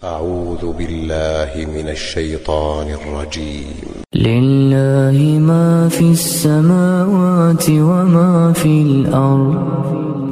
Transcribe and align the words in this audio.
أعوذ 0.00 0.72
بالله 0.78 1.52
من 1.76 1.88
الشيطان 1.88 2.86
الرجيم. 2.90 3.76
لله 4.14 5.38
ما 5.38 5.88
في 5.88 6.10
السماوات 6.10 7.70
وما 7.70 8.52
في 8.52 8.82
الأرض 8.82 9.54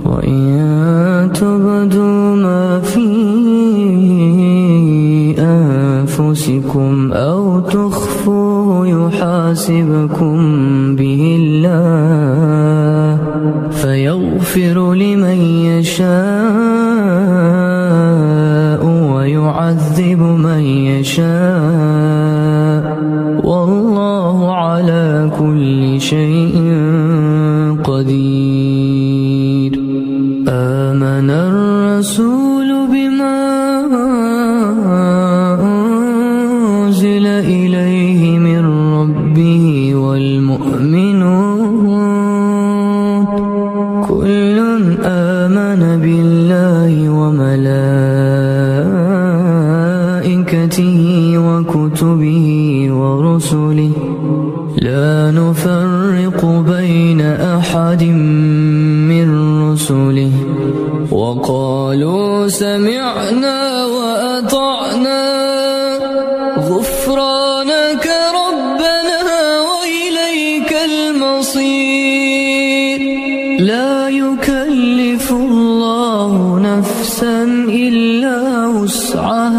وإن 0.04 1.30
تبدوا 1.34 2.36
ما 2.36 2.80
في 2.80 3.08
أنفسكم 5.38 7.12
أو 7.12 7.60
تخفوه 7.60 8.88
يحاسبكم 8.88 10.36
به 10.96 11.36
الله 11.40 13.18
فيغفر 13.70 14.94
لمن 14.94 15.38
يشاء. 15.70 16.89
ويعذب 20.00 20.22
من 20.22 20.60
يشاء. 20.60 21.40
والله 23.44 24.54
على 24.54 25.30
كل 25.38 26.00
شيء 26.00 26.56
قدير. 27.84 29.72
آمن 30.48 31.30
الرسول 31.30 32.88
بما 32.92 33.40
أنزل 35.62 37.26
إليه 37.26 38.38
من 38.38 38.64
ربه 38.94 39.94
والمؤمنون. 39.94 41.20
كل 44.08 44.58
آمن 45.04 46.00
بالله 46.02 47.08
وملائكته. 47.08 47.99
وكتبه 51.38 52.48
ورسله. 52.90 53.92
لا 54.76 55.30
نفرق 55.30 56.44
بين 56.44 57.20
أحد 57.20 58.02
من 59.10 59.28
رسله. 59.72 60.32
وقالوا 61.10 62.48
سمعنا 62.48 63.86
وأطعنا. 63.86 65.22
غفرانك 66.58 68.06
ربنا 68.40 69.32
وإليك 69.60 70.72
المصير. 70.90 72.00
لا 73.60 74.08
يكلف 74.08 75.32
الله 75.32 76.60
نفسا 76.60 77.42
إلا 77.68 78.66
وسعها. 78.66 79.49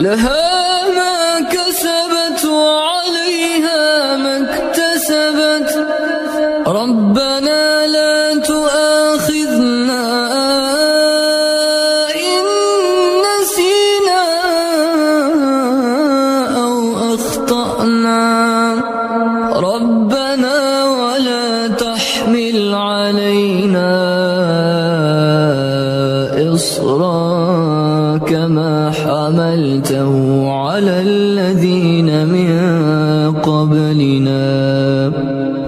لها 0.00 0.88
ما 0.96 1.40
كسبت 1.54 2.40
وعليها 2.44 4.16
ما 4.16 4.34
اكتسبت. 4.44 5.70
ربنا 6.66 7.86
لا 7.86 8.16
تؤاخذنا 8.52 10.04
إن 12.30 12.44
نسينا 13.26 14.24
أو 16.64 16.76
أخطأنا. 17.14 18.22
ربنا 19.68 20.56
ولا 21.00 21.68
تحمل 21.68 22.74
علينا 22.74 23.90
إصرا 26.54 27.20
كما 28.30 28.69
حملته 29.30 30.14
على 30.50 31.02
الذين 31.02 32.26
من 32.26 32.50
قبلنا. 33.32 34.42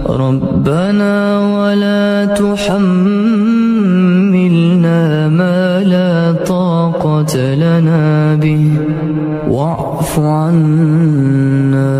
ربنا 0.06 1.14
ولا 1.58 2.24
تحملنا 2.24 3.39
ما 5.28 5.83
لا 5.83 6.33
طاقة 6.46 7.55
لنا 7.55 8.34
به. 8.34 8.70
واعف 9.48 10.18
عنا 10.18 11.92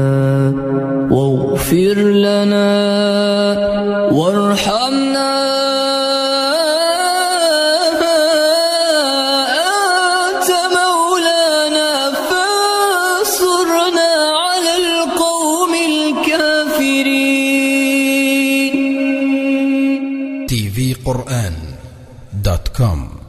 واغفر 1.11 1.97
لنا 2.27 2.73
وارحمنا. 4.13 5.62
الكافرين 20.83 21.03
tvقرآن 21.05 21.55
دوت 22.33 22.69
كوم 22.69 23.22